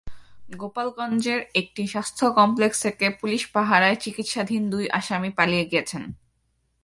গোপালগঞ্জের 0.59 1.39
একটি 1.55 1.83
স্বাস্থ্য 1.87 2.25
কমপ্লেক্স 2.39 2.77
থেকে 2.85 3.05
পুলিশ 3.11 3.43
পাহারায় 3.55 3.97
চিকিৎসাধীন 4.03 4.61
দুই 4.69 4.85
আসামি 4.99 5.29
পালিয়ে 5.37 5.65
গেছেন। 5.65 6.03